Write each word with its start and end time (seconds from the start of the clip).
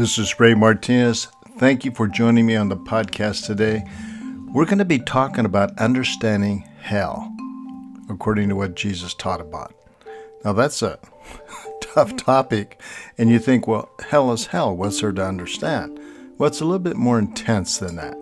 This 0.00 0.16
is 0.16 0.40
Ray 0.40 0.54
Martinez. 0.54 1.28
Thank 1.58 1.84
you 1.84 1.90
for 1.90 2.08
joining 2.08 2.46
me 2.46 2.56
on 2.56 2.70
the 2.70 2.76
podcast 2.78 3.44
today. 3.44 3.84
We're 4.46 4.64
going 4.64 4.78
to 4.78 4.86
be 4.86 4.98
talking 4.98 5.44
about 5.44 5.78
understanding 5.78 6.66
hell 6.80 7.30
according 8.08 8.48
to 8.48 8.56
what 8.56 8.76
Jesus 8.76 9.12
taught 9.12 9.42
about. 9.42 9.74
Now, 10.42 10.54
that's 10.54 10.80
a 10.80 10.98
tough 11.82 12.16
topic, 12.16 12.80
and 13.18 13.28
you 13.28 13.38
think, 13.38 13.68
well, 13.68 13.90
hell 14.08 14.32
is 14.32 14.46
hell. 14.46 14.74
What's 14.74 15.02
there 15.02 15.12
to 15.12 15.22
understand? 15.22 16.00
Well, 16.38 16.48
it's 16.48 16.62
a 16.62 16.64
little 16.64 16.78
bit 16.78 16.96
more 16.96 17.18
intense 17.18 17.76
than 17.76 17.96
that. 17.96 18.16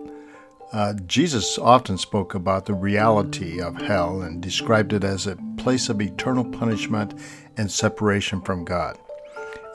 Uh, 0.73 0.95
Jesus 1.07 1.57
often 1.57 1.97
spoke 1.97 2.35
about 2.35 2.65
the 2.65 2.73
reality 2.73 3.61
of 3.61 3.81
hell 3.81 4.21
and 4.21 4.41
described 4.41 4.91
it 4.91 5.05
as 5.05 5.25
a 5.25 5.37
place 5.55 5.87
of 5.87 6.01
eternal 6.01 6.43
punishment 6.43 7.17
and 7.55 7.71
separation 7.71 8.41
from 8.41 8.65
God. 8.65 8.97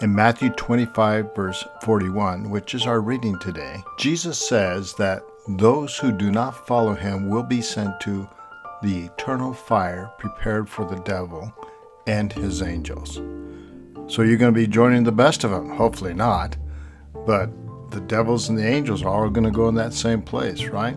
In 0.00 0.12
Matthew 0.12 0.50
25, 0.50 1.36
verse 1.36 1.64
41, 1.82 2.50
which 2.50 2.74
is 2.74 2.84
our 2.84 3.00
reading 3.00 3.38
today, 3.38 3.80
Jesus 3.96 4.36
says 4.36 4.92
that 4.94 5.22
those 5.46 5.96
who 5.96 6.10
do 6.10 6.32
not 6.32 6.66
follow 6.66 6.94
him 6.94 7.30
will 7.30 7.44
be 7.44 7.62
sent 7.62 8.00
to 8.00 8.28
the 8.82 9.04
eternal 9.04 9.54
fire 9.54 10.10
prepared 10.18 10.68
for 10.68 10.84
the 10.84 10.98
devil 11.02 11.54
and 12.08 12.32
his 12.32 12.60
angels. 12.60 13.20
So 14.12 14.22
you're 14.22 14.36
going 14.36 14.52
to 14.52 14.60
be 14.60 14.66
joining 14.66 15.04
the 15.04 15.12
best 15.12 15.44
of 15.44 15.52
them. 15.52 15.70
Hopefully 15.70 16.12
not. 16.12 16.56
But 17.24 17.50
the 17.92 18.00
devils 18.00 18.48
and 18.48 18.58
the 18.58 18.66
angels 18.66 19.04
are 19.04 19.08
all 19.08 19.30
going 19.30 19.44
to 19.44 19.52
go 19.52 19.68
in 19.68 19.76
that 19.76 19.94
same 19.94 20.22
place, 20.22 20.64
right? 20.64 20.96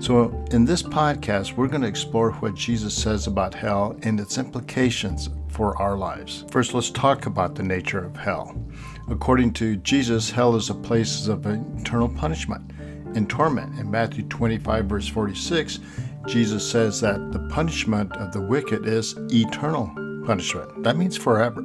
So 0.00 0.44
in 0.50 0.64
this 0.64 0.82
podcast, 0.82 1.56
we're 1.56 1.68
going 1.68 1.82
to 1.82 1.88
explore 1.88 2.32
what 2.32 2.56
Jesus 2.56 2.94
says 2.94 3.28
about 3.28 3.54
hell 3.54 3.96
and 4.02 4.18
its 4.18 4.38
implications 4.38 5.28
for 5.54 5.80
our 5.80 5.96
lives. 5.96 6.44
First, 6.50 6.74
let's 6.74 6.90
talk 6.90 7.26
about 7.26 7.54
the 7.54 7.62
nature 7.62 8.04
of 8.04 8.16
hell. 8.16 8.60
According 9.08 9.52
to 9.54 9.76
Jesus, 9.76 10.30
hell 10.30 10.56
is 10.56 10.68
a 10.68 10.74
place 10.74 11.28
of 11.28 11.46
eternal 11.46 12.08
punishment 12.08 12.72
and 13.14 13.30
torment. 13.30 13.78
In 13.78 13.90
Matthew 13.90 14.24
25, 14.24 14.86
verse 14.86 15.06
46, 15.06 15.78
Jesus 16.26 16.68
says 16.68 17.00
that 17.02 17.32
the 17.32 17.46
punishment 17.50 18.12
of 18.16 18.32
the 18.32 18.40
wicked 18.40 18.86
is 18.86 19.14
eternal 19.30 19.86
punishment. 20.26 20.82
That 20.82 20.96
means 20.96 21.16
forever. 21.16 21.62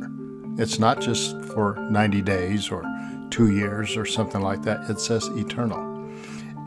It's 0.57 0.77
not 0.77 1.01
just 1.01 1.41
for 1.45 1.75
90 1.89 2.21
days 2.21 2.69
or 2.69 2.83
two 3.31 3.51
years 3.55 3.97
or 3.97 4.05
something 4.05 4.41
like 4.41 4.61
that. 4.63 4.89
It 4.89 4.99
says 4.99 5.27
eternal. 5.29 5.79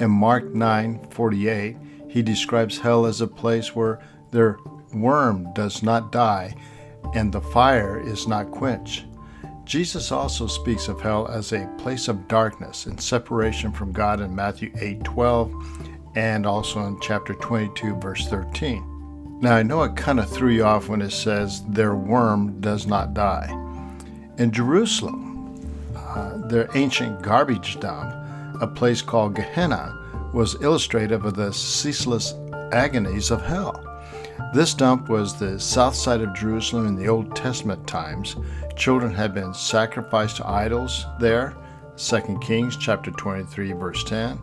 In 0.00 0.10
Mark 0.10 0.52
9 0.54 1.06
48, 1.10 1.76
he 2.08 2.22
describes 2.22 2.78
hell 2.78 3.06
as 3.06 3.20
a 3.20 3.26
place 3.26 3.76
where 3.76 4.00
their 4.32 4.58
worm 4.92 5.52
does 5.54 5.82
not 5.82 6.10
die 6.10 6.54
and 7.14 7.32
the 7.32 7.40
fire 7.40 8.00
is 8.00 8.26
not 8.26 8.50
quenched. 8.50 9.04
Jesus 9.64 10.10
also 10.10 10.46
speaks 10.46 10.88
of 10.88 11.00
hell 11.00 11.28
as 11.28 11.52
a 11.52 11.70
place 11.78 12.08
of 12.08 12.28
darkness 12.28 12.86
and 12.86 13.00
separation 13.00 13.72
from 13.72 13.92
God 13.92 14.20
in 14.20 14.34
Matthew 14.34 14.72
8 14.80 15.04
12 15.04 15.54
and 16.14 16.46
also 16.46 16.84
in 16.84 17.00
chapter 17.00 17.34
22, 17.34 17.96
verse 17.96 18.26
13. 18.28 19.38
Now, 19.40 19.56
I 19.56 19.62
know 19.62 19.82
it 19.82 19.96
kind 19.96 20.20
of 20.20 20.30
threw 20.30 20.50
you 20.50 20.64
off 20.64 20.88
when 20.88 21.02
it 21.02 21.10
says, 21.10 21.62
Their 21.68 21.94
worm 21.94 22.60
does 22.60 22.86
not 22.86 23.14
die. 23.14 23.48
In 24.38 24.52
Jerusalem, 24.52 25.60
uh, 25.96 26.46
their 26.48 26.68
ancient 26.76 27.22
garbage 27.22 27.80
dump, 27.80 28.14
a 28.60 28.66
place 28.66 29.02
called 29.02 29.34
Gehenna, 29.34 30.30
was 30.32 30.54
illustrative 30.62 31.24
of 31.24 31.34
the 31.34 31.52
ceaseless 31.52 32.34
agonies 32.72 33.30
of 33.30 33.44
hell. 33.44 33.91
This 34.54 34.74
dump 34.74 35.08
was 35.08 35.38
the 35.38 35.58
south 35.58 35.94
side 35.94 36.20
of 36.20 36.34
Jerusalem 36.34 36.86
in 36.86 36.94
the 36.96 37.08
Old 37.08 37.34
Testament 37.34 37.86
times. 37.86 38.36
Children 38.76 39.14
had 39.14 39.34
been 39.34 39.54
sacrificed 39.54 40.36
to 40.36 40.48
idols 40.48 41.06
there, 41.18 41.56
2 41.96 42.38
Kings 42.40 42.76
chapter 42.76 43.10
23 43.10 43.72
verse 43.72 44.04
10. 44.04 44.38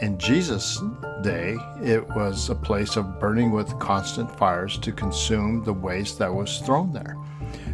In 0.00 0.18
Jesus' 0.18 0.82
day, 1.22 1.56
it 1.82 2.06
was 2.10 2.48
a 2.48 2.54
place 2.54 2.96
of 2.96 3.18
burning 3.18 3.50
with 3.50 3.78
constant 3.78 4.30
fires 4.38 4.78
to 4.78 4.92
consume 4.92 5.64
the 5.64 5.72
waste 5.72 6.18
that 6.18 6.32
was 6.32 6.58
thrown 6.58 6.92
there. 6.92 7.16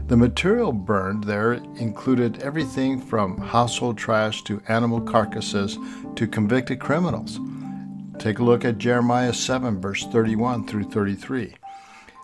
The 0.07 0.17
material 0.17 0.73
burned 0.73 1.25
there 1.25 1.55
included 1.77 2.43
everything 2.43 3.01
from 3.01 3.39
household 3.39 3.99
trash 3.99 4.43
to 4.45 4.63
animal 4.69 5.01
carcasses 5.01 5.79
to 6.17 6.27
convicted 6.27 6.81
criminals. 6.81 7.39
Take 8.25 8.39
a 8.39 8.43
look 8.43 8.65
at 8.65 8.79
Jeremiah 8.79 9.35
7, 9.35 9.83
verse 9.83 10.07
31 10.07 10.67
through 10.67 10.85
33. 10.85 11.57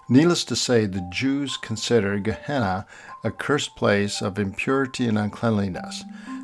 Needless 0.08 0.44
to 0.44 0.56
say, 0.56 0.86
the 0.86 1.06
Jews 1.12 1.58
considered 1.58 2.24
Gehenna 2.24 2.86
a 3.22 3.30
cursed 3.30 3.76
place 3.76 4.22
of 4.22 4.38
impurity 4.38 5.06
and 5.06 5.18
uncleanliness. 5.18 6.02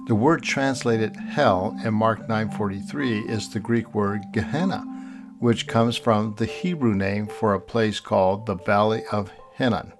The 0.08 0.14
word 0.14 0.42
translated 0.42 1.16
hell 1.16 1.74
in 1.82 1.94
Mark 1.94 2.28
9:43 2.28 3.30
is 3.30 3.48
the 3.48 3.58
Greek 3.58 3.94
word 3.94 4.26
Gehenna, 4.30 4.84
which 5.38 5.66
comes 5.66 5.96
from 5.96 6.34
the 6.36 6.44
Hebrew 6.44 6.94
name 6.94 7.26
for 7.26 7.54
a 7.54 7.58
place 7.58 7.98
called 7.98 8.44
the 8.44 8.56
Valley 8.56 9.04
of 9.10 9.32
Hinnom. 9.54 9.94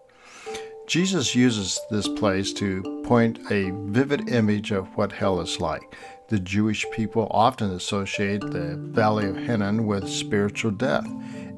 Jesus 0.87 1.35
uses 1.35 1.81
this 1.91 2.09
place 2.09 2.53
to 2.53 2.83
point 3.05 3.39
a 3.51 3.71
vivid 3.87 4.29
image 4.29 4.71
of 4.71 4.95
what 4.99 5.13
hell 5.13 5.41
is 5.41 5.61
like. 5.61 5.97
The 6.29 6.41
Jewish 6.41 6.85
people 6.91 7.29
often 7.31 7.71
associate 7.71 8.41
the 8.41 8.77
Valley 8.77 9.29
of 9.29 9.37
Hinnom 9.37 9.87
with 9.87 10.09
spiritual 10.09 10.73
death. 10.73 11.07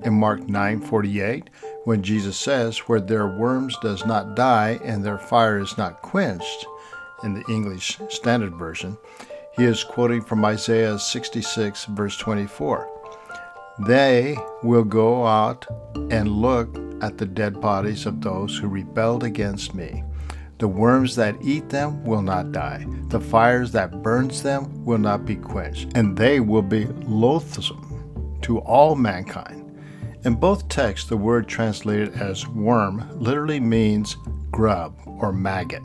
In 0.04 0.12
Mark 0.12 0.46
9:48, 0.46 1.48
when 1.84 2.02
Jesus 2.02 2.36
says, 2.36 2.80
"Where 2.80 3.00
their 3.00 3.26
worms 3.26 3.78
does 3.80 4.04
not 4.04 4.36
die 4.36 4.78
and 4.84 5.02
their 5.02 5.16
fire 5.16 5.58
is 5.58 5.78
not 5.78 6.02
quenched," 6.02 6.66
in 7.24 7.32
the 7.32 7.44
English 7.48 7.98
Standard 8.10 8.56
Version, 8.56 8.98
he 9.56 9.64
is 9.64 9.84
quoting 9.84 10.20
from 10.20 10.44
Isaiah 10.44 10.98
66, 10.98 11.86
verse 11.86 12.18
24. 12.18 12.86
They 13.86 14.36
will 14.62 14.84
go 14.84 15.26
out 15.26 15.66
and 16.10 16.28
look 16.28 16.78
at 17.00 17.16
the 17.16 17.26
dead 17.26 17.60
bodies 17.60 18.04
of 18.04 18.20
those 18.20 18.58
who 18.58 18.68
rebelled 18.68 19.24
against 19.24 19.74
me. 19.74 20.04
The 20.58 20.68
worms 20.68 21.14
that 21.16 21.36
eat 21.40 21.68
them 21.68 22.04
will 22.04 22.22
not 22.22 22.50
die. 22.50 22.84
The 23.08 23.20
fires 23.20 23.70
that 23.72 24.02
burns 24.02 24.42
them 24.42 24.84
will 24.84 24.98
not 24.98 25.24
be 25.24 25.36
quenched, 25.36 25.92
and 25.94 26.16
they 26.16 26.40
will 26.40 26.62
be 26.62 26.86
loathsome 27.06 28.38
to 28.42 28.58
all 28.60 28.96
mankind. 28.96 29.64
In 30.24 30.34
both 30.34 30.68
texts, 30.68 31.08
the 31.08 31.16
word 31.16 31.46
translated 31.46 32.14
as 32.14 32.48
worm 32.48 33.08
literally 33.20 33.60
means 33.60 34.16
grub 34.50 34.98
or 35.06 35.32
maggot. 35.32 35.82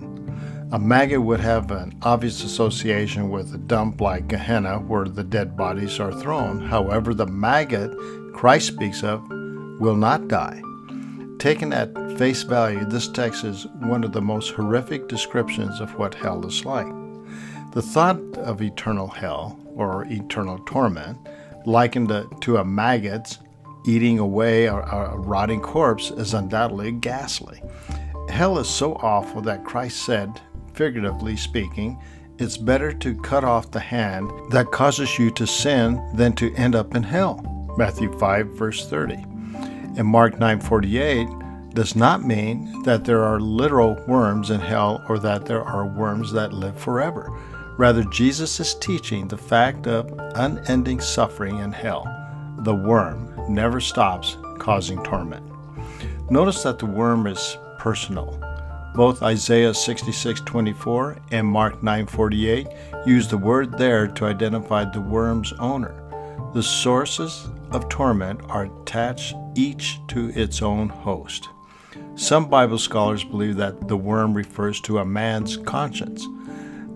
A 0.71 0.79
maggot 0.79 1.21
would 1.21 1.39
have 1.39 1.69
an 1.69 1.95
obvious 2.01 2.43
association 2.43 3.29
with 3.29 3.53
a 3.53 3.59
dump 3.59 4.01
like 4.01 4.27
Gehenna 4.27 4.79
where 4.79 5.05
the 5.05 5.23
dead 5.23 5.55
bodies 5.55 5.99
are 5.99 6.11
thrown. 6.11 6.65
However, 6.65 7.13
the 7.13 7.27
maggot 7.27 7.95
Christ 8.33 8.67
speaks 8.67 9.03
of 9.03 9.21
will 9.79 9.95
not 9.95 10.27
die. 10.27 10.59
Taken 11.43 11.73
at 11.73 11.93
face 12.17 12.43
value, 12.43 12.85
this 12.85 13.09
text 13.09 13.43
is 13.43 13.67
one 13.79 14.05
of 14.05 14.13
the 14.13 14.21
most 14.21 14.51
horrific 14.51 15.09
descriptions 15.09 15.81
of 15.81 15.93
what 15.99 16.13
hell 16.13 16.45
is 16.45 16.63
like. 16.63 16.87
The 17.73 17.81
thought 17.81 18.21
of 18.37 18.61
eternal 18.61 19.09
hell, 19.09 19.59
or 19.75 20.05
eternal 20.05 20.59
torment, 20.59 21.17
likened 21.65 22.13
to 22.39 22.55
a 22.55 22.63
maggot's 22.63 23.39
eating 23.85 24.19
away 24.19 24.67
a, 24.67 24.77
rotting 25.17 25.59
corpse, 25.59 26.11
is 26.11 26.33
undoubtedly 26.33 26.93
ghastly. 26.93 27.61
Hell 28.29 28.57
is 28.57 28.69
so 28.69 28.93
awful 29.01 29.41
that 29.41 29.65
Christ 29.65 30.05
said 30.05 30.39
figuratively 30.75 31.35
speaking, 31.35 32.01
it's 32.39 32.55
better 32.55 32.93
to 32.93 33.19
cut 33.19 33.43
off 33.43 33.69
the 33.69 33.81
hand 33.81 34.31
that 34.51 34.71
causes 34.71 35.19
you 35.19 35.29
to 35.31 35.45
sin 35.45 36.01
than 36.15 36.31
to 36.35 36.55
end 36.55 36.73
up 36.73 36.95
in 36.95 37.03
hell. 37.03 37.75
Matthew 37.77 38.17
5 38.17 38.47
verse 38.57 38.87
30. 38.87 39.32
And 39.95 40.07
Mark 40.07 40.39
9:48 40.39 41.27
does 41.73 41.95
not 41.95 42.23
mean 42.23 42.83
that 42.83 43.03
there 43.03 43.23
are 43.23 43.39
literal 43.39 43.95
worms 44.07 44.49
in 44.49 44.59
hell 44.59 45.03
or 45.09 45.19
that 45.19 45.45
there 45.45 45.63
are 45.63 45.85
worms 45.85 46.31
that 46.31 46.53
live 46.53 46.77
forever. 46.77 47.31
Rather, 47.77 48.03
Jesus 48.03 48.59
is 48.59 48.75
teaching 48.75 49.27
the 49.27 49.37
fact 49.37 49.87
of 49.87 50.13
unending 50.35 50.99
suffering 50.99 51.59
in 51.59 51.71
hell. 51.71 52.07
The 52.59 52.75
worm 52.75 53.33
never 53.49 53.79
stops 53.79 54.37
causing 54.59 55.03
torment. 55.03 55.43
Notice 56.29 56.63
that 56.63 56.79
the 56.79 56.85
worm 56.85 57.27
is 57.27 57.57
personal. 57.79 58.39
Both 58.95 59.23
Isaiah 59.23 59.73
66:24 59.73 61.17
and 61.31 61.47
Mark 61.47 61.81
9:48 61.81 62.67
use 63.05 63.27
the 63.27 63.37
word 63.37 63.77
there 63.77 64.07
to 64.07 64.25
identify 64.25 64.85
the 64.85 65.01
worm's 65.01 65.51
owner. 65.53 65.95
The 66.53 66.63
sources 66.63 67.47
of 67.71 67.89
torment 67.89 68.39
are 68.49 68.65
attached 68.65 69.35
each 69.55 69.99
to 70.09 70.29
its 70.29 70.61
own 70.61 70.89
host. 70.89 71.49
Some 72.15 72.49
Bible 72.49 72.77
scholars 72.77 73.23
believe 73.23 73.57
that 73.57 73.87
the 73.87 73.97
worm 73.97 74.33
refers 74.33 74.79
to 74.81 74.99
a 74.99 75.05
man's 75.05 75.57
conscience. 75.57 76.25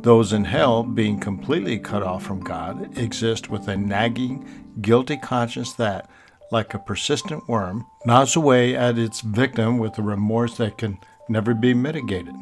Those 0.01 0.33
in 0.33 0.45
hell, 0.45 0.83
being 0.83 1.19
completely 1.19 1.79
cut 1.79 2.03
off 2.03 2.23
from 2.23 2.39
God, 2.39 2.97
exist 2.97 3.49
with 3.49 3.67
a 3.67 3.75
nagging, 3.75 4.47
guilty 4.81 5.17
conscience 5.17 5.73
that, 5.73 6.09
like 6.51 6.73
a 6.73 6.79
persistent 6.79 7.47
worm, 7.49 7.85
gnaws 8.05 8.35
away 8.35 8.75
at 8.75 8.97
its 8.97 9.21
victim 9.21 9.79
with 9.79 9.97
a 9.97 10.03
remorse 10.03 10.57
that 10.57 10.77
can 10.77 10.97
never 11.29 11.53
be 11.53 11.73
mitigated. 11.73 12.35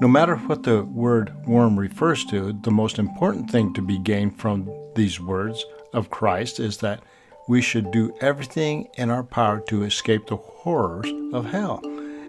No 0.00 0.08
matter 0.08 0.36
what 0.36 0.62
the 0.62 0.82
word 0.84 1.46
worm 1.46 1.78
refers 1.78 2.24
to, 2.26 2.54
the 2.62 2.70
most 2.70 2.98
important 2.98 3.50
thing 3.50 3.74
to 3.74 3.82
be 3.82 3.98
gained 3.98 4.38
from 4.38 4.68
these 4.94 5.20
words 5.20 5.64
of 5.92 6.10
Christ 6.10 6.58
is 6.58 6.78
that 6.78 7.02
we 7.50 7.60
should 7.60 7.90
do 7.90 8.14
everything 8.20 8.88
in 8.94 9.10
our 9.10 9.24
power 9.24 9.58
to 9.58 9.82
escape 9.82 10.28
the 10.28 10.36
horrors 10.36 11.12
of 11.32 11.44
hell. 11.46 11.80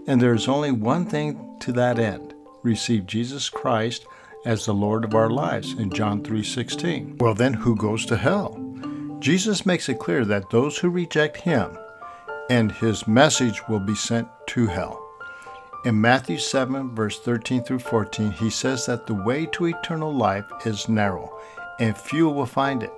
And 0.08 0.20
there 0.20 0.34
is 0.34 0.48
only 0.48 0.72
one 0.72 1.06
thing 1.06 1.58
to 1.60 1.72
that 1.74 2.00
end 2.00 2.34
receive 2.64 3.06
Jesus 3.06 3.48
Christ 3.48 4.04
as 4.48 4.66
the 4.66 4.74
Lord 4.74 5.06
of 5.06 5.14
our 5.14 5.30
lives 5.30 5.74
in 5.74 5.92
John 5.92 6.24
3:16. 6.24 7.18
Well 7.20 7.36
then 7.36 7.54
who 7.54 7.76
goes 7.76 8.04
to 8.08 8.18
hell? 8.18 8.58
Jesus 9.20 9.64
makes 9.64 9.90
it 9.90 10.00
clear 10.00 10.26
that 10.26 10.50
those 10.50 10.80
who 10.80 10.90
reject 10.90 11.38
him 11.38 11.78
and 12.50 12.72
his 12.72 13.08
message 13.08 13.62
will 13.70 13.80
be 13.80 13.94
sent 13.94 14.28
to 14.48 14.66
hell. 14.66 15.00
In 15.86 16.02
Matthew 16.02 16.40
7, 16.40 16.96
verse 16.96 17.20
13 17.20 17.64
through 17.64 17.86
14, 17.94 18.32
he 18.32 18.50
says 18.50 18.88
that 18.88 19.06
the 19.06 19.14
way 19.14 19.46
to 19.52 19.66
eternal 19.66 20.12
life 20.12 20.46
is 20.66 20.90
narrow, 20.90 21.32
and 21.80 21.96
few 21.96 22.28
will 22.28 22.48
find 22.48 22.82
it, 22.82 22.94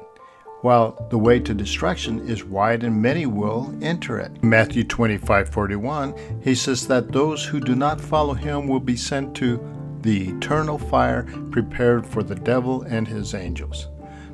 while 0.64 1.06
the 1.10 1.18
way 1.18 1.42
to 1.42 1.54
destruction 1.54 2.26
is 2.26 2.46
wide 2.46 2.86
and 2.86 3.02
many 3.02 3.26
will 3.26 3.78
enter 3.82 4.18
it. 4.18 4.42
Matthew 4.42 4.86
25, 4.86 5.50
41, 5.50 6.16
he 6.42 6.56
says 6.56 6.88
that 6.88 7.12
those 7.12 7.44
who 7.44 7.60
do 7.60 7.76
not 7.76 8.00
follow 8.00 8.34
him 8.34 8.70
will 8.70 8.80
be 8.80 8.96
sent 8.96 9.36
to 9.36 9.62
the 10.00 10.30
eternal 10.30 10.78
fire 10.78 11.24
prepared 11.52 12.08
for 12.08 12.24
the 12.24 12.36
devil 12.36 12.84
and 12.84 13.06
his 13.06 13.34
angels. 13.34 13.90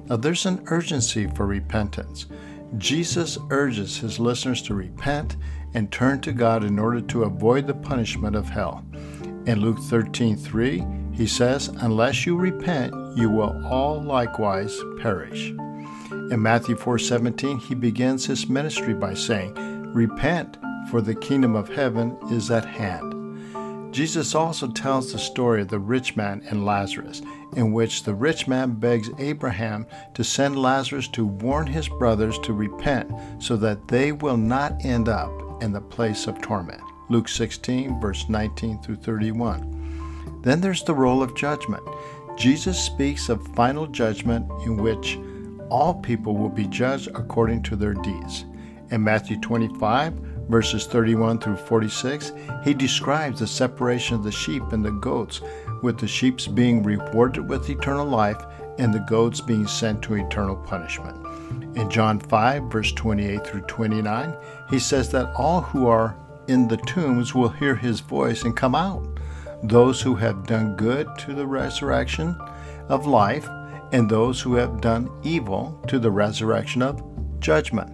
Now, 0.05 0.17
there's 0.17 0.45
an 0.45 0.61
urgency 0.67 1.25
for 1.25 1.47
repentance. 1.47 2.27
Jesus 2.77 3.39
urges 3.49 3.97
his 3.97 4.19
listeners 4.19 4.61
to 4.63 4.75
repent 4.75 5.35
and 5.73 5.91
turn 5.91 6.21
to 6.21 6.31
God 6.31 6.63
in 6.63 6.77
order 6.77 7.01
to 7.01 7.23
avoid 7.23 7.65
the 7.65 7.73
punishment 7.73 8.35
of 8.35 8.49
hell. 8.49 8.85
In 9.47 9.61
Luke 9.61 9.79
13:3, 9.79 10.85
he 11.11 11.25
says, 11.25 11.69
"Unless 11.79 12.27
you 12.27 12.35
repent, 12.35 12.93
you 13.15 13.31
will 13.31 13.65
all 13.65 13.99
likewise 13.99 14.79
perish." 15.01 15.53
In 16.11 16.41
Matthew 16.41 16.75
4:17, 16.75 17.57
he 17.59 17.75
begins 17.75 18.25
his 18.25 18.49
ministry 18.49 18.93
by 18.93 19.13
saying, 19.13 19.53
"Repent, 19.93 20.57
for 20.89 21.01
the 21.01 21.13
kingdom 21.13 21.55
of 21.55 21.69
heaven 21.69 22.17
is 22.31 22.49
at 22.49 22.65
hand." 22.65 23.15
Jesus 23.91 24.35
also 24.35 24.67
tells 24.67 25.11
the 25.11 25.19
story 25.19 25.61
of 25.61 25.67
the 25.67 25.79
rich 25.79 26.15
man 26.15 26.41
and 26.49 26.65
Lazarus, 26.65 27.21
in 27.55 27.73
which 27.73 28.03
the 28.03 28.13
rich 28.13 28.47
man 28.47 28.71
begs 28.73 29.09
Abraham 29.17 29.85
to 30.13 30.23
send 30.23 30.61
Lazarus 30.61 31.07
to 31.09 31.25
warn 31.25 31.67
his 31.67 31.87
brothers 31.87 32.37
to 32.39 32.53
repent 32.53 33.11
so 33.39 33.55
that 33.57 33.87
they 33.87 34.11
will 34.11 34.37
not 34.37 34.85
end 34.85 35.09
up 35.09 35.31
in 35.61 35.73
the 35.73 35.81
place 35.81 36.27
of 36.27 36.41
torment. 36.41 36.81
Luke 37.09 37.27
16, 37.27 37.99
verse 37.99 38.29
19 38.29 38.79
through 38.81 38.97
31. 38.97 39.75
Then 40.43 40.61
there's 40.61 40.83
the 40.83 40.93
role 40.93 41.23
of 41.23 41.35
judgment. 41.35 41.83
Jesus 42.37 42.79
speaks 42.79 43.27
of 43.27 43.45
final 43.55 43.87
judgment 43.87 44.45
in 44.63 44.77
which 44.77 45.19
all 45.69 45.93
people 45.93 46.35
will 46.35 46.49
be 46.49 46.67
judged 46.67 47.09
according 47.15 47.63
to 47.63 47.75
their 47.75 47.93
deeds. 47.93 48.45
In 48.91 49.03
Matthew 49.03 49.39
25, 49.39 50.13
verses 50.49 50.87
31 50.87 51.39
through 51.39 51.57
46, 51.57 52.31
he 52.63 52.73
describes 52.73 53.39
the 53.39 53.47
separation 53.47 54.15
of 54.15 54.23
the 54.23 54.31
sheep 54.31 54.63
and 54.71 54.83
the 54.83 54.91
goats, 54.91 55.41
with 55.83 55.99
the 55.99 56.07
sheep 56.07 56.39
being 56.53 56.81
rewarded 56.81 57.47
with 57.47 57.69
eternal 57.69 58.05
life 58.05 58.43
and 58.79 58.93
the 58.93 59.05
goats 59.07 59.41
being 59.41 59.67
sent 59.67 60.01
to 60.01 60.15
eternal 60.15 60.55
punishment. 60.55 61.17
In 61.77 61.89
John 61.89 62.19
5, 62.19 62.63
verse 62.63 62.91
28 62.93 63.45
through 63.45 63.61
29, 63.61 64.35
he 64.69 64.79
says 64.79 65.11
that 65.11 65.33
all 65.35 65.61
who 65.61 65.87
are 65.87 66.17
in 66.47 66.67
the 66.67 66.77
tombs 66.77 67.35
will 67.35 67.49
hear 67.49 67.75
his 67.75 67.99
voice 67.99 68.43
and 68.43 68.57
come 68.57 68.73
out. 68.73 69.05
Those 69.63 70.01
who 70.01 70.15
have 70.15 70.47
done 70.47 70.75
good 70.75 71.07
to 71.19 71.35
the 71.35 71.45
resurrection 71.45 72.35
of 72.87 73.05
life, 73.05 73.47
and 73.91 74.09
those 74.09 74.41
who 74.41 74.55
have 74.55 74.81
done 74.81 75.09
evil 75.23 75.79
to 75.87 75.99
the 75.99 76.11
resurrection 76.11 76.81
of 76.81 77.01
judgment. 77.39 77.91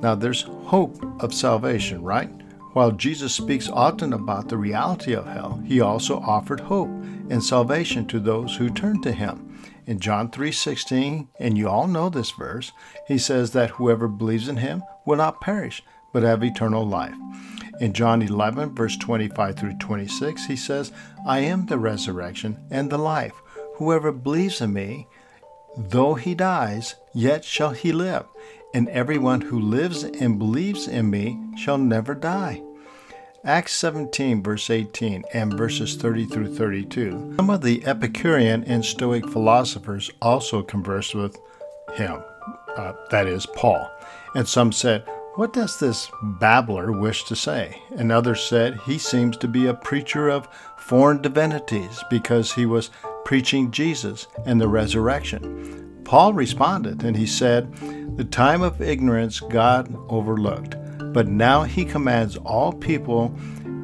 Now, 0.00 0.14
there's 0.14 0.42
hope 0.42 0.96
of 1.22 1.32
salvation, 1.32 2.02
right? 2.02 2.30
While 2.72 2.90
Jesus 2.92 3.34
speaks 3.34 3.70
often 3.70 4.12
about 4.12 4.48
the 4.48 4.58
reality 4.58 5.14
of 5.14 5.26
hell, 5.26 5.62
he 5.64 5.80
also 5.80 6.18
offered 6.20 6.60
hope 6.60 6.90
and 7.30 7.42
salvation 7.42 8.06
to 8.08 8.20
those 8.20 8.56
who 8.56 8.68
turn 8.68 9.00
to 9.02 9.12
him. 9.12 9.58
In 9.86 9.98
John 10.00 10.28
3:16, 10.28 11.28
and 11.40 11.56
you 11.56 11.68
all 11.68 11.86
know 11.86 12.08
this 12.08 12.32
verse, 12.32 12.72
he 13.06 13.16
says 13.18 13.52
that 13.52 13.70
whoever 13.70 14.08
believes 14.08 14.48
in 14.48 14.58
him 14.58 14.82
will 15.06 15.16
not 15.16 15.40
perish, 15.40 15.82
but 16.12 16.22
have 16.22 16.42
eternal 16.42 16.86
life. 16.86 17.14
In 17.80 17.92
John 17.92 18.20
11, 18.20 18.74
verse 18.74 18.96
25 18.96 19.56
through 19.56 19.78
26, 19.78 20.46
he 20.46 20.56
says, 20.56 20.92
I 21.26 21.40
am 21.40 21.66
the 21.66 21.78
resurrection 21.78 22.58
and 22.70 22.90
the 22.90 22.98
life. 22.98 23.34
Whoever 23.76 24.12
believes 24.12 24.60
in 24.60 24.72
me, 24.72 25.06
though 25.76 26.14
he 26.14 26.34
dies, 26.34 26.96
yet 27.14 27.44
shall 27.44 27.70
he 27.70 27.92
live 27.92 28.26
and 28.76 28.90
everyone 28.90 29.40
who 29.40 29.58
lives 29.58 30.04
and 30.04 30.38
believes 30.38 30.86
in 30.86 31.08
me 31.08 31.40
shall 31.56 31.78
never 31.78 32.14
die. 32.14 32.62
Acts 33.42 33.72
17, 33.72 34.42
verse 34.42 34.68
18, 34.68 35.24
and 35.32 35.54
verses 35.54 35.96
30 35.96 36.26
through 36.26 36.54
32. 36.54 37.36
Some 37.36 37.48
of 37.48 37.62
the 37.62 37.86
Epicurean 37.86 38.64
and 38.64 38.84
Stoic 38.84 39.26
philosophers 39.30 40.10
also 40.20 40.62
conversed 40.62 41.14
with 41.14 41.38
him, 41.94 42.22
uh, 42.76 42.92
that 43.10 43.26
is, 43.26 43.46
Paul. 43.46 43.90
And 44.34 44.46
some 44.46 44.72
said, 44.72 45.06
What 45.36 45.54
does 45.54 45.80
this 45.80 46.10
babbler 46.22 46.92
wish 46.92 47.24
to 47.24 47.36
say? 47.36 47.80
And 47.96 48.12
others 48.12 48.44
said, 48.44 48.80
He 48.84 48.98
seems 48.98 49.38
to 49.38 49.48
be 49.48 49.68
a 49.68 49.74
preacher 49.74 50.28
of 50.28 50.50
foreign 50.76 51.22
divinities 51.22 52.04
because 52.10 52.52
he 52.52 52.66
was 52.66 52.90
preaching 53.26 53.72
Jesus 53.72 54.28
and 54.44 54.60
the 54.60 54.68
resurrection. 54.68 56.00
Paul 56.04 56.32
responded, 56.32 57.02
and 57.02 57.16
he 57.16 57.26
said, 57.26 57.74
The 58.16 58.24
time 58.24 58.62
of 58.62 58.80
ignorance 58.80 59.40
God 59.40 59.92
overlooked, 60.08 60.76
but 61.12 61.26
now 61.26 61.64
he 61.64 61.84
commands 61.84 62.36
all 62.36 62.72
people 62.72 63.36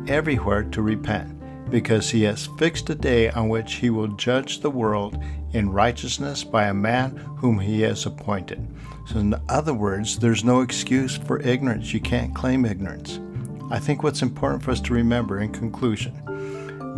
everywhere 0.06 0.62
to 0.62 0.80
repent, 0.80 1.68
because 1.72 2.08
he 2.08 2.22
has 2.22 2.50
fixed 2.56 2.88
a 2.90 2.94
day 2.94 3.30
on 3.30 3.48
which 3.48 3.74
he 3.74 3.90
will 3.90 4.06
judge 4.06 4.60
the 4.60 4.70
world 4.70 5.20
in 5.52 5.72
righteousness 5.72 6.44
by 6.44 6.66
a 6.68 6.74
man 6.74 7.16
whom 7.38 7.58
he 7.58 7.80
has 7.80 8.06
appointed. 8.06 8.64
So, 9.08 9.18
in 9.18 9.34
other 9.48 9.74
words, 9.74 10.20
there's 10.20 10.44
no 10.44 10.60
excuse 10.60 11.16
for 11.16 11.42
ignorance. 11.42 11.92
You 11.92 11.98
can't 11.98 12.32
claim 12.32 12.64
ignorance. 12.64 13.18
I 13.72 13.80
think 13.80 14.04
what's 14.04 14.22
important 14.22 14.62
for 14.62 14.70
us 14.70 14.80
to 14.82 14.94
remember 14.94 15.40
in 15.40 15.50
conclusion 15.50 16.14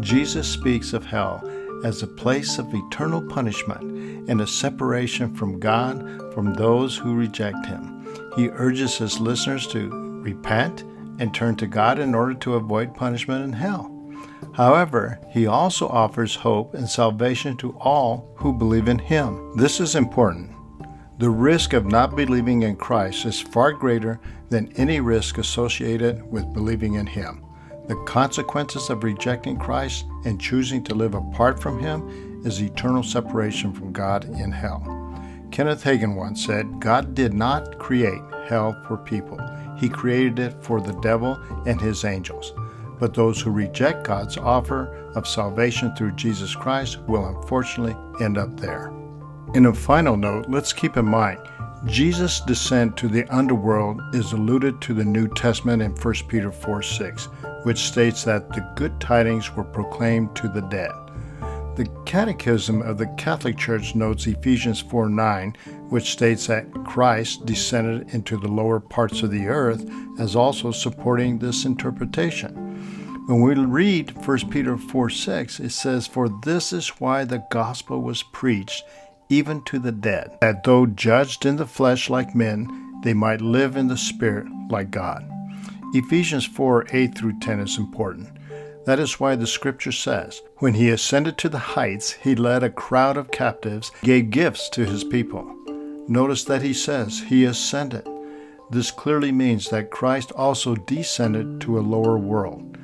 Jesus 0.03 0.47
speaks 0.47 0.93
of 0.93 1.07
hell 1.07 1.43
as 1.85 2.03
a 2.03 2.09
place 2.09 2.59
of 2.59 2.75
eternal 2.75 3.23
punishment 3.23 3.83
and 4.29 4.41
a 4.41 4.47
separation 4.47 5.35
from 5.35 5.61
God 5.61 6.35
from 6.35 6.55
those 6.55 6.97
who 6.97 7.15
reject 7.15 7.67
Him. 7.67 7.95
He 8.37 8.49
urges 8.49 8.99
his 8.99 9.21
listeners 9.21 9.67
to 9.69 9.89
repent 10.23 10.83
and 11.21 11.33
turn 11.33 11.55
to 11.57 11.67
God 11.67 11.99
in 12.01 12.15
order 12.15 12.35
to 12.35 12.55
avoid 12.55 12.95
punishment 12.95 13.45
in 13.45 13.53
hell. 13.53 13.91
However, 14.55 15.21
he 15.31 15.47
also 15.47 15.89
offers 15.89 16.35
hope 16.35 16.75
and 16.75 16.89
salvation 16.89 17.57
to 17.59 17.77
all 17.79 18.35
who 18.37 18.53
believe 18.53 18.89
in 18.89 18.99
him. 18.99 19.57
This 19.57 19.81
is 19.81 19.95
important. 19.95 20.51
The 21.19 21.31
risk 21.31 21.73
of 21.73 21.87
not 21.87 22.17
believing 22.17 22.63
in 22.63 22.77
Christ 22.77 23.25
is 23.25 23.41
far 23.41 23.73
greater 23.73 24.21
than 24.49 24.73
any 24.77 25.01
risk 25.01 25.39
associated 25.39 26.29
with 26.31 26.53
believing 26.53 26.95
in 26.95 27.07
him. 27.07 27.45
The 27.87 27.97
consequences 28.07 28.89
of 28.89 29.05
rejecting 29.05 29.59
Christ 29.59 30.07
and 30.25 30.41
choosing 30.41 30.83
to 30.85 30.95
live 30.95 31.15
apart 31.15 31.61
from 31.61 31.79
Him 31.79 32.43
is 32.43 32.63
eternal 32.63 33.03
separation 33.03 33.75
from 33.75 33.93
God 33.93 34.25
in 34.25 34.51
hell. 34.51 34.83
Kenneth 35.51 35.85
Hagin 35.85 36.17
once 36.17 36.45
said, 36.45 36.81
God 36.81 37.15
did 37.15 37.35
not 37.35 37.79
create 37.79 38.23
hell 38.49 38.75
for 38.89 38.97
people, 38.97 39.39
He 39.77 39.91
created 39.91 40.39
it 40.39 40.63
for 40.63 40.81
the 40.81 40.99
devil 41.01 41.39
and 41.67 41.79
his 41.79 42.05
angels. 42.05 42.55
But 42.99 43.13
those 43.13 43.41
who 43.41 43.51
reject 43.51 44.07
God's 44.07 44.39
offer 44.39 45.11
of 45.15 45.29
salvation 45.29 45.95
through 45.95 46.13
Jesus 46.13 46.55
Christ 46.55 47.01
will 47.03 47.27
unfortunately 47.27 47.97
end 48.25 48.39
up 48.39 48.59
there. 48.59 48.95
In 49.55 49.67
a 49.67 49.75
final 49.75 50.17
note, 50.17 50.47
let's 50.49 50.73
keep 50.73 50.97
in 50.97 51.05
mind 51.05 51.39
Jesus' 51.87 52.41
descent 52.41 52.97
to 52.97 53.09
the 53.09 53.27
underworld 53.29 54.01
is 54.15 54.33
alluded 54.33 54.81
to 54.81 54.95
the 54.95 55.05
New 55.05 55.29
Testament 55.29 55.83
in 55.83 55.93
1 55.93 56.15
Peter 56.29 56.51
4 56.51 56.83
6, 56.83 57.29
which 57.65 57.79
states 57.79 58.25
that 58.25 58.49
the 58.51 58.67
good 58.77 59.01
tidings 59.01 59.55
were 59.55 59.65
proclaimed 59.65 60.35
to 60.37 60.49
the 60.49 60.63
dead. 60.63 60.93
The 61.77 61.89
Catechism 62.07 62.83
of 62.83 62.99
the 62.99 63.09
Catholic 63.19 63.59
Church 63.59 63.97
notes 63.97 64.29
Ephesians 64.29 64.81
4 64.81 65.09
9, 65.09 65.57
which 65.89 66.13
states 66.13 66.47
that 66.47 66.73
Christ 66.85 67.47
descended 67.47 68.15
into 68.15 68.37
the 68.37 68.47
lower 68.47 68.79
parts 68.79 69.23
of 69.23 69.33
the 69.33 69.49
earth, 69.49 69.85
as 70.21 70.37
also 70.37 70.71
supporting 70.71 71.39
this 71.39 71.65
interpretation. 71.65 72.55
When 73.27 73.41
we 73.41 73.55
read 73.55 74.25
1 74.25 74.51
Peter 74.51 74.77
4 74.77 75.11
6, 75.11 75.59
it 75.59 75.71
says, 75.71 76.07
For 76.07 76.29
this 76.29 76.73
is 76.73 77.01
why 77.01 77.25
the 77.25 77.45
gospel 77.51 78.01
was 78.03 78.23
preached 78.23 78.85
even 79.29 79.65
to 79.65 79.81
the 79.81 79.93
dead, 79.93 80.39
that 80.43 80.63
though 80.63 80.87
judged 80.87 81.45
in 81.45 81.57
the 81.57 81.67
flesh 81.67 82.09
like 82.09 82.37
men, 82.37 83.01
they 83.03 83.15
might 83.15 83.41
live 83.41 83.77
in 83.77 83.89
the 83.89 83.97
spirit 83.97 84.47
like 84.71 84.91
God. 84.91 85.29
Ephesians 85.97 86.45
4 86.45 86.87
8 86.91 87.17
through 87.17 87.39
10 87.39 87.61
is 87.61 87.79
important. 87.79 88.29
That 88.85 88.99
is 88.99 89.21
why 89.21 89.37
the 89.37 89.47
scripture 89.47 89.93
says, 89.93 90.43
When 90.57 90.75
he 90.75 90.91
ascended 90.91 91.39
to 91.39 91.49
the 91.49 91.59
heights, 91.59 92.11
he 92.11 92.35
led 92.35 92.65
a 92.65 92.69
crowd 92.69 93.17
of 93.17 93.31
captives, 93.31 93.93
gave 94.03 94.31
gifts 94.31 94.69
to 94.71 94.85
his 94.85 95.05
people. 95.05 95.45
Notice 96.09 96.43
that 96.45 96.63
he 96.63 96.75
says 96.75 97.23
he 97.29 97.45
ascended. 97.45 98.09
This 98.71 98.91
clearly 98.91 99.31
means 99.31 99.69
that 99.69 99.93
Christ 99.93 100.33
also 100.33 100.75
descended 100.75 101.61
to 101.61 101.79
a 101.79 101.81
lower 101.81 102.19
world. 102.19 102.77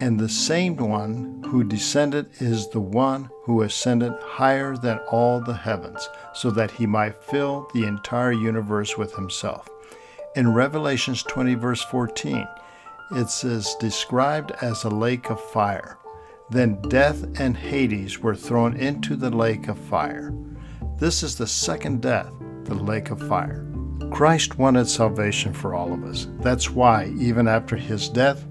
And 0.00 0.18
the 0.18 0.28
same 0.28 0.76
one 0.76 1.44
who 1.46 1.62
descended 1.62 2.28
is 2.40 2.68
the 2.70 2.80
one 2.80 3.30
who 3.44 3.62
ascended 3.62 4.14
higher 4.20 4.76
than 4.76 4.98
all 5.12 5.40
the 5.40 5.54
heavens, 5.54 6.08
so 6.34 6.50
that 6.50 6.72
he 6.72 6.86
might 6.86 7.22
fill 7.22 7.68
the 7.72 7.84
entire 7.84 8.32
universe 8.32 8.98
with 8.98 9.14
himself. 9.14 9.68
In 10.34 10.54
Revelations 10.54 11.22
20, 11.24 11.56
verse 11.56 11.82
14, 11.82 12.48
it 13.16 13.28
says, 13.28 13.76
described 13.78 14.50
as 14.62 14.82
a 14.82 14.88
lake 14.88 15.28
of 15.28 15.38
fire. 15.38 15.98
Then 16.48 16.80
death 16.88 17.22
and 17.38 17.54
Hades 17.54 18.18
were 18.18 18.34
thrown 18.34 18.74
into 18.74 19.14
the 19.14 19.28
lake 19.28 19.68
of 19.68 19.78
fire. 19.78 20.32
This 20.96 21.22
is 21.22 21.36
the 21.36 21.46
second 21.46 22.00
death, 22.00 22.32
the 22.64 22.74
lake 22.74 23.10
of 23.10 23.20
fire. 23.28 23.66
Christ 24.10 24.56
wanted 24.56 24.88
salvation 24.88 25.52
for 25.52 25.74
all 25.74 25.92
of 25.92 26.02
us. 26.02 26.28
That's 26.40 26.70
why, 26.70 27.12
even 27.18 27.46
after 27.46 27.76
his 27.76 28.08
death, 28.08 28.46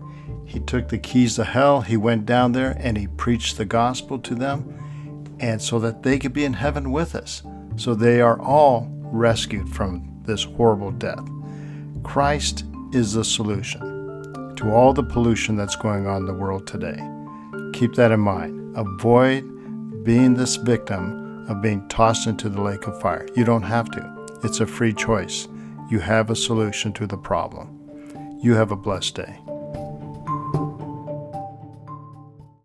he 0.46 0.60
took 0.60 0.88
the 0.88 1.00
keys 1.00 1.36
to 1.36 1.44
hell, 1.44 1.82
he 1.82 1.98
went 1.98 2.28
down 2.28 2.52
there 2.52 2.76
and 2.78 2.96
he 2.96 3.08
preached 3.08 3.58
the 3.58 3.66
gospel 3.66 4.20
to 4.20 4.36
them, 4.36 5.36
and 5.40 5.60
so 5.60 5.80
that 5.80 6.04
they 6.04 6.20
could 6.20 6.34
be 6.34 6.46
in 6.46 6.54
heaven 6.54 6.92
with 6.92 7.16
us. 7.16 7.42
So 7.76 7.96
they 7.96 8.22
are 8.22 8.40
all 8.40 8.88
rescued 9.02 9.68
from 9.68 10.22
this 10.24 10.44
horrible 10.44 10.92
death. 10.92 11.28
Christ 12.04 12.66
is 12.94 13.14
the 13.14 13.24
solution 13.24 14.56
to 14.56 14.72
all 14.72 14.94
the 14.94 15.04
pollution 15.04 15.56
that's 15.56 15.76
going 15.76 16.08
on 16.08 16.18
in 16.18 16.26
the 16.26 16.34
world 16.34 16.68
today. 16.68 17.00
Keep 17.74 17.96
that 17.96 18.12
in 18.12 18.20
mind. 18.20 18.76
Avoid 18.76 20.04
being 20.04 20.34
this 20.34 20.56
victim 20.56 21.48
of 21.48 21.62
being 21.62 21.88
tossed 21.90 22.28
into 22.28 22.50
the 22.50 22.62
lake 22.62 22.88
of 22.88 23.00
fire. 23.02 23.28
You 23.36 23.44
don't 23.44 23.64
have 23.64 23.90
to, 23.92 24.28
it's 24.44 24.60
a 24.60 24.68
free 24.68 24.94
choice. 24.94 25.48
You 25.90 26.00
have 26.00 26.30
a 26.30 26.36
solution 26.36 26.92
to 26.94 27.08
the 27.08 27.18
problem. 27.18 27.78
You 28.42 28.56
have 28.56 28.72
a 28.72 28.76
blessed 28.76 29.16
day. 29.16 29.40